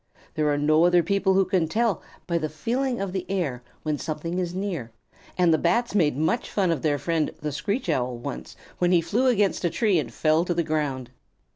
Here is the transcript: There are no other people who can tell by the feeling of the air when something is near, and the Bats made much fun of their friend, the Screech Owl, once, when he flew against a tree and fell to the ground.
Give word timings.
There 0.33 0.49
are 0.51 0.57
no 0.57 0.83
other 0.85 1.03
people 1.03 1.35
who 1.35 1.45
can 1.45 1.67
tell 1.67 2.01
by 2.25 2.39
the 2.39 2.49
feeling 2.49 2.99
of 2.99 3.13
the 3.13 3.23
air 3.29 3.61
when 3.83 3.99
something 3.99 4.39
is 4.39 4.55
near, 4.55 4.89
and 5.37 5.53
the 5.53 5.59
Bats 5.59 5.93
made 5.93 6.17
much 6.17 6.49
fun 6.49 6.71
of 6.71 6.81
their 6.81 6.97
friend, 6.97 7.29
the 7.41 7.51
Screech 7.51 7.87
Owl, 7.87 8.17
once, 8.17 8.55
when 8.79 8.91
he 8.91 8.99
flew 9.01 9.27
against 9.27 9.63
a 9.63 9.69
tree 9.69 9.99
and 9.99 10.11
fell 10.11 10.43
to 10.45 10.55
the 10.55 10.63
ground. 10.63 11.11